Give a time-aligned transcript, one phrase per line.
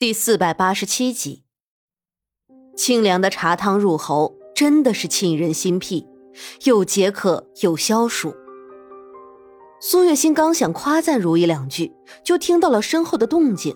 [0.00, 1.42] 第四百八十七集，
[2.76, 6.06] 清凉的茶汤入喉，真的是沁人心脾，
[6.62, 8.32] 又解渴又消暑。
[9.80, 11.90] 苏月心刚想夸赞如意两句，
[12.22, 13.74] 就听到了身后的动静。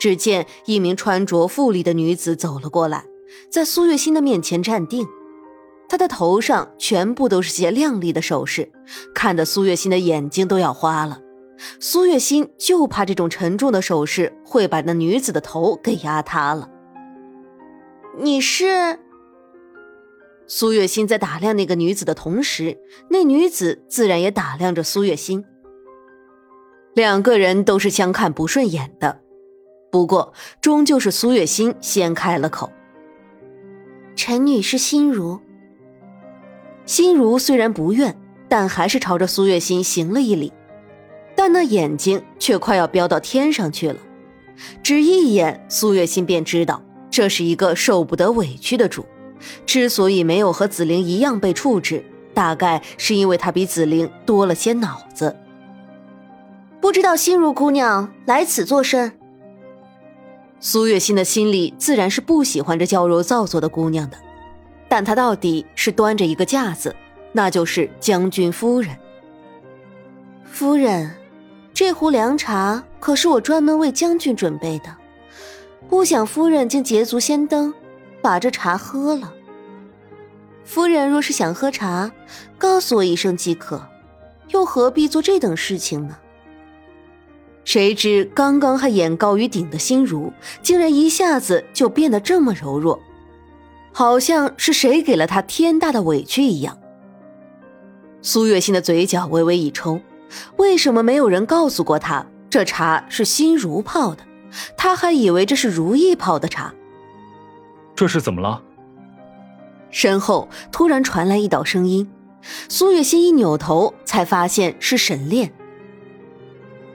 [0.00, 3.06] 只见一名穿着富丽的女子走了过来，
[3.48, 5.06] 在苏月心的面前站定。
[5.88, 8.72] 她的头上全部都是些亮丽的首饰，
[9.14, 11.20] 看得苏月心的眼睛都要花了。
[11.80, 16.70] 苏月心就怕这种沉重的首饰会把那女子的头给压塌了。
[18.18, 18.98] 你是？
[20.46, 25.44] 苏月心在打量那个女子的同时，那女子自然也打量着苏月心。
[26.94, 29.22] 两个人都是相看不顺眼的，
[29.90, 32.70] 不过终究是苏月心先开了口
[34.14, 35.40] ：“臣女是心如。”
[36.84, 40.52] 心如虽然不愿，但还是朝着苏月心行了一礼。
[41.42, 43.96] 但那眼睛却快要飙到天上去了，
[44.80, 49.04] 只一眼，苏月心便知道这是一个受不得委屈的主。
[49.66, 55.36] 之所以没有和紫菱一样被处置，大概是因为他比紫菱多了些脑子。
[56.80, 59.10] 不知道心如姑娘来此作甚？
[60.60, 64.16] 苏月心的心里自然是不喜欢这娇柔造作的姑娘的，
[64.88, 66.94] 但她到底是端着一个架子，
[67.32, 68.96] 那就是将军夫人。
[70.44, 71.10] 夫人。
[71.74, 74.94] 这壶凉茶可是我专门为将军准备的，
[75.88, 77.72] 不想夫人竟捷足先登，
[78.20, 79.32] 把这茶喝了。
[80.64, 82.12] 夫人若是想喝茶，
[82.58, 83.88] 告诉我一声即可，
[84.48, 86.16] 又何必做这等事情呢？
[87.64, 93.00] 谁知刚刚还眼高于顶的心如，竟然一下子就变得这么柔弱，
[93.92, 96.78] 好像是谁给了她天大的委屈一样。
[98.20, 100.00] 苏月心的嘴角微微一抽。
[100.56, 104.24] 为什么没有人告诉过他这茶是心如泡的？
[104.76, 106.74] 他还以为这是如意泡的茶。
[107.94, 108.62] 这是怎么了？
[109.90, 112.10] 身后突然传来一道声音，
[112.68, 115.52] 苏月心一扭头，才发现是沈炼。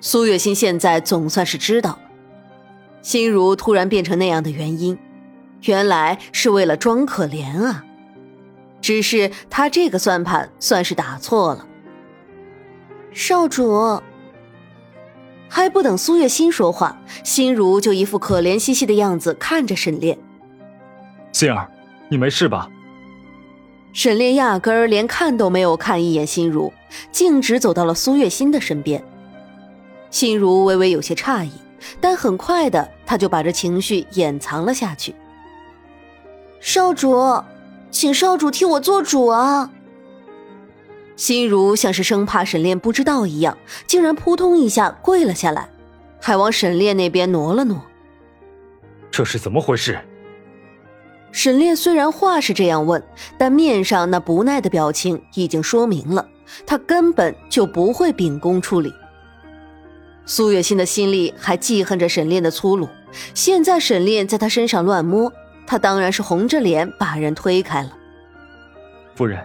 [0.00, 1.98] 苏月心现在总算是知道了，
[3.02, 4.98] 心如突然变成那样的原因，
[5.62, 7.84] 原来是为了装可怜啊！
[8.80, 11.66] 只是他这个算盘算是打错了。
[13.14, 14.02] 少主，
[15.48, 20.18] 还不等苏月心说话，心如就一副可怜兮兮的样子看着沈炼。
[21.30, 21.70] 心儿，
[22.08, 22.68] 你没事吧？
[23.92, 26.72] 沈炼压根儿连看都没有看一眼心如，
[27.12, 29.02] 径直走到了苏月心的身边。
[30.10, 31.52] 心如微微有些诧异，
[32.00, 35.14] 但很快的他就把这情绪掩藏了下去。
[36.58, 37.40] 少主，
[37.92, 39.70] 请少主替我做主啊！
[41.16, 45.68] 心如像是生怕沈炼不知道一样，竟然扑通一下跪了下来，
[46.20, 47.80] 还往沈炼那边挪了挪。
[49.10, 49.98] 这是怎么回事？
[51.30, 53.02] 沈炼虽然话是这样问，
[53.38, 56.28] 但面上那不耐的表情已经说明了，
[56.66, 58.92] 他根本就不会秉公处理。
[60.26, 62.88] 苏月心的心里还记恨着沈炼的粗鲁，
[63.34, 65.32] 现在沈炼在他身上乱摸，
[65.66, 67.92] 他当然是红着脸把人推开了。
[69.14, 69.38] 夫人。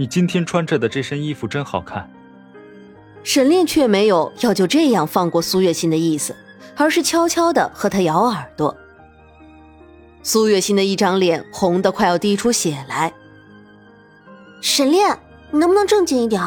[0.00, 2.10] 你今天穿着的这身衣服真好看。
[3.22, 6.34] 沈炼却没有要就这样放过苏月心的意思，
[6.74, 8.74] 而是悄悄的和他咬耳朵。
[10.22, 13.12] 苏月心的一张脸红的快要滴出血来。
[14.62, 15.18] 沈炼，
[15.50, 16.42] 你能不能正经一点？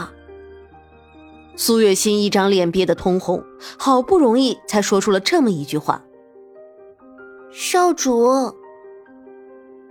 [1.55, 3.43] 苏月心一张脸憋得通红，
[3.77, 6.03] 好不容易才说出了这么一句话。
[7.51, 8.55] 少主，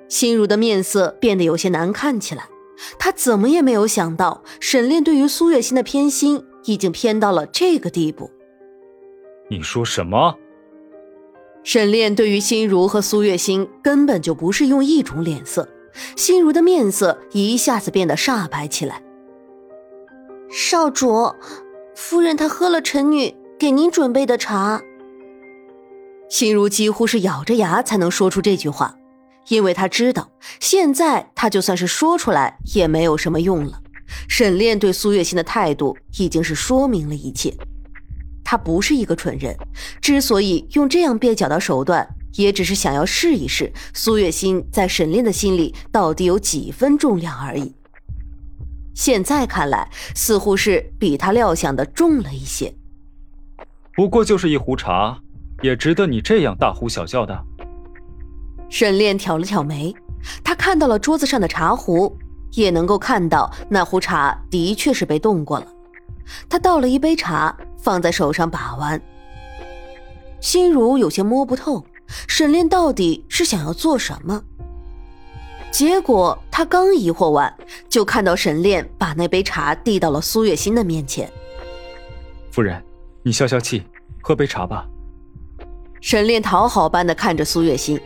[0.09, 2.49] 心如的面色变得有些难看起来。
[2.99, 8.31] 他怎么也没有想到，沈炼对于苏月心的偏心已经偏到了这个地步。
[9.49, 10.37] 你说什么？
[11.65, 15.69] 沈炼对于心如和苏月心根本就不是用一种脸色。
[16.17, 19.03] 心如的面色一下子变得煞白起来。
[20.51, 21.35] 少主，
[21.95, 24.81] 夫人她喝了臣女给您准备的茶。
[26.31, 28.97] 心如几乎是咬着牙才能说出这句话。
[29.49, 30.31] 因为他知道，
[30.61, 33.81] 现在他就算是说出来也没有什么用了。
[34.29, 37.55] 沈炼对苏月心的态度已经是说明了一切。
[38.45, 39.57] 他不是一个蠢人，
[40.01, 47.75] 之所以用这样蹩脚的手段，也只是想要试一试苏月心在沈炼的心里到底有几分重量而已。
[48.95, 52.75] 现在看来，似乎是比他料想的重了一些。
[53.95, 55.19] 不过就是一壶茶，
[55.63, 57.45] 也值得你这样大呼小叫的？
[58.73, 59.95] 沈炼挑了挑眉，
[60.43, 62.17] 他看到了桌子上的茶壶，
[62.53, 65.67] 也能够看到那壶茶的确是被动过了。
[66.49, 68.99] 他倒了一杯茶，放在手上把玩。
[70.41, 71.85] 心如有些摸不透，
[72.27, 74.43] 沈炼到底是想要做什么。
[75.71, 77.55] 结果他刚疑惑完，
[77.91, 81.31] 就看到沈炼把那杯茶递到了苏月心的面前。
[82.51, 82.83] 夫人，
[83.23, 83.83] 你消消气，
[84.23, 84.89] 喝杯茶吧。
[86.01, 88.01] 沈炼讨好般的看着苏月心，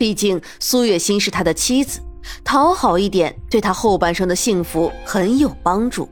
[0.00, 2.00] 毕竟苏月心是他的妻子，
[2.42, 6.08] 讨好一点对他后半生的幸福很有帮助。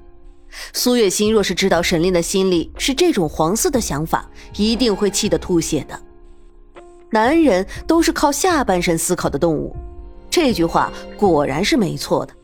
[0.75, 5.99] 苏月心若是知道沈炼的心里是这种黄色的想法，一定会气得吐血的。
[7.09, 9.75] 男人都是靠下半身思考的动物。
[10.29, 12.35] 这句话果然是没错的，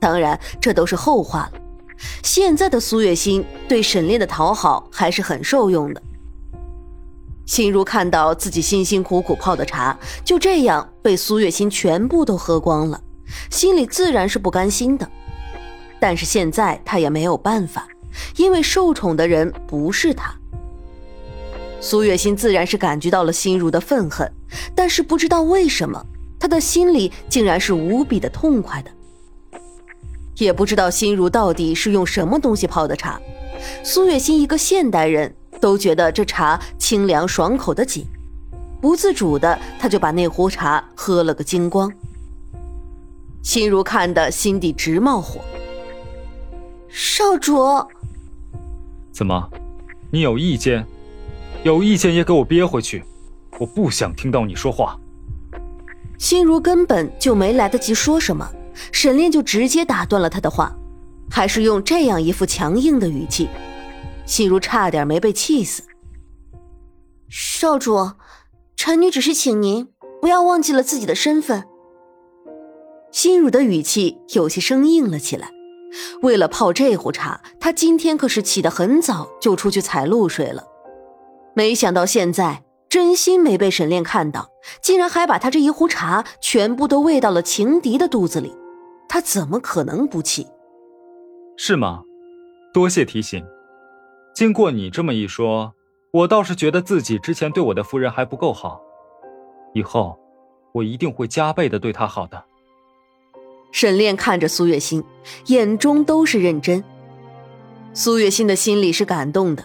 [0.00, 1.60] 当然这都是后话了。
[2.24, 6.02] 现在的苏月心对沈炼的讨好还是很受用的。
[7.46, 13.00] 心如看到自己辛辛苦苦泡的茶就这样被苏月心全部都喝光了，
[13.50, 15.08] 心里自然是不甘心的。
[15.98, 17.86] 但是现在他也没有办法，
[18.36, 20.34] 因为受宠的人不是他。
[21.80, 24.30] 苏月心自然是感觉到了心如的愤恨，
[24.74, 26.04] 但是不知道为什么。
[26.38, 28.90] 他的心里竟然是无比的痛快的，
[30.36, 33.18] 也不知道心如到底是用什么东西泡的茶。
[33.82, 38.04] 苏月心一个现代人都觉得这茶清凉爽口的紧，
[38.80, 41.92] 不自主的他就把那壶茶喝了个精光。
[43.42, 45.40] 心如看得心底直冒火。
[46.88, 47.58] 少主，
[49.12, 49.50] 怎么，
[50.10, 50.86] 你有意见？
[51.62, 53.04] 有意见也给我憋回去，
[53.58, 54.98] 我不想听到你说话。
[56.18, 58.48] 心如根本就没来得及说什么，
[58.92, 60.74] 沈炼就直接打断了他的话，
[61.30, 63.48] 还是用这样一副强硬的语气。
[64.26, 65.82] 心如差点没被气死。
[67.30, 68.12] 少主，
[68.76, 69.88] 臣女只是请您
[70.20, 71.64] 不要忘记了自己的身份。
[73.10, 75.50] 心如的语气有些生硬了起来。
[76.20, 80.64] 为了泡这壶茶，她今天可是起得很早就出去采露水了，
[81.54, 82.64] 没想到现在。
[82.88, 84.48] 真心没被沈炼看到，
[84.80, 88.54] 竟然还把他这一壶茶全部都喂到了情敌的肚子里，
[89.08, 90.46] 他怎么可能不气？
[91.58, 92.02] 是吗？
[92.72, 93.44] 多谢提醒。
[94.36, 95.72] 经过你这么一说，
[96.10, 98.78] 我倒是觉得自己之前对我的夫人还不够好，
[99.72, 100.18] 以后
[100.72, 102.44] 我一定会加倍的对她好的。
[103.72, 105.02] 沈炼看着苏月心，
[105.46, 106.84] 眼中都是认真。
[107.94, 109.64] 苏月心的心里是感动的，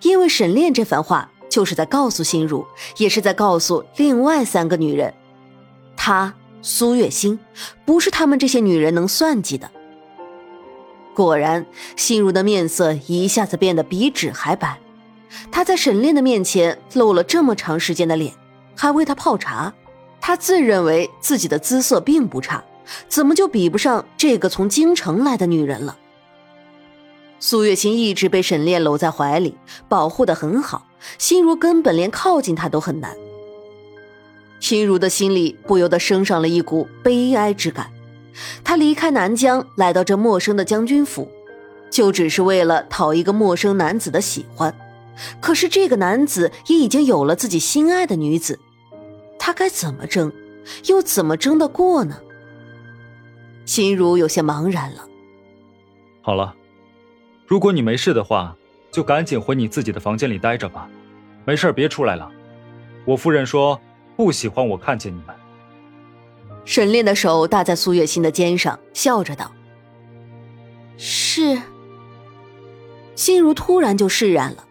[0.00, 1.30] 因为沈炼这番话。
[1.48, 2.66] 就是在告诉心如，
[2.98, 5.14] 也是在告诉另外三个女人，
[5.96, 7.38] 她苏月心
[7.86, 9.70] 不是他们这些女人能算计的。
[11.16, 11.64] 果然，
[11.96, 14.78] 心如的面色一下子变得比纸还白。
[15.50, 18.34] 她在沈炼的面前露了这么长时间的脸，
[18.76, 19.72] 还为他泡茶，
[20.20, 22.62] 她自认为自己的姿色并不差，
[23.08, 25.96] 怎么就比不上这个从京城来的女人了？
[27.40, 29.56] 苏月琴一直被沈炼搂在怀里，
[29.88, 30.86] 保护的很好。
[31.16, 33.16] 心如根本连靠近他都很难。
[34.60, 37.90] 心如的心里不由得升上了一股悲哀之感。
[38.62, 41.30] 他离开南疆，来到这陌生的将军府，
[41.90, 44.74] 就只是为了讨一个陌生男子的喜欢。
[45.40, 48.58] 可是这个男子也已经有了自己心爱的女子，
[49.38, 50.32] 他该怎么争，
[50.86, 52.16] 又怎么争得过呢？
[53.64, 55.08] 心如有些茫然了。
[56.22, 56.54] 好了，
[57.46, 58.56] 如果你没事的话。
[58.92, 60.88] 就赶紧回你自己的房间里待着吧，
[61.44, 62.30] 没事别出来了。
[63.04, 63.78] 我夫人说
[64.16, 65.36] 不喜欢我看见你们。
[66.66, 69.52] 沈炼的手搭在苏月心的肩上，笑着道
[70.98, 71.62] ：“是。”
[73.14, 74.66] 心如突然就释然了，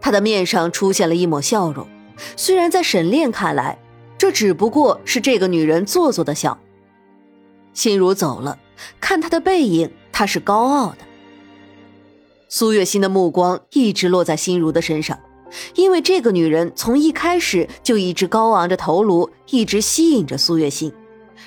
[0.00, 1.88] 她的面上出现了一抹笑容。
[2.36, 3.78] 虽然在沈炼看来，
[4.18, 6.58] 这只不过是这个女人做作的笑。
[7.72, 8.58] 心如走了，
[9.00, 10.98] 看她的背影，她是高傲的。
[12.48, 15.18] 苏月心的目光一直落在心如的身上，
[15.74, 20.92] 因为这个女人从一开始就一直高昂着头颅，一直吸引着苏月心，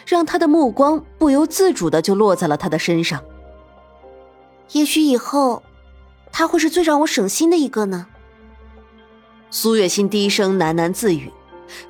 [0.06, 3.24] 让他的目光不由自主的就落在了她的身上。
[4.72, 5.64] 也许以后，
[6.32, 8.08] 他会是最让我省心的一个呢。
[9.50, 11.32] 苏月心低声喃喃自语，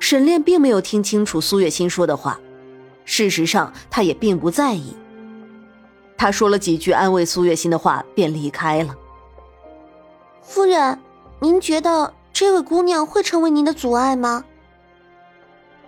[0.00, 2.40] 沈炼并没有听清楚苏月心说的话，
[3.04, 4.96] 事实上他也并不在意。
[6.16, 8.96] 他说了几句安慰苏月心的话，便离开了。
[10.42, 10.98] 夫人，
[11.38, 14.44] 您觉得这位姑娘会成为您的阻碍吗？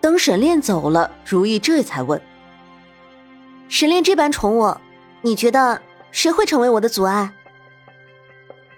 [0.04, 2.20] 等沈炼走了，如意这才问
[3.70, 4.78] ：“沈炼这般宠我，
[5.22, 5.80] 你觉得
[6.10, 7.32] 谁会成为我的阻碍？”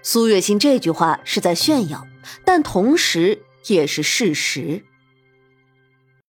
[0.01, 2.07] 苏月心这句话是在炫耀，
[2.45, 4.85] 但同时也是事实。